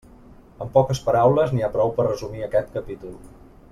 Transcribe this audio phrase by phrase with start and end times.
[0.65, 3.19] Amb poques paraules n'hi ha prou per a resumir aquest capítol.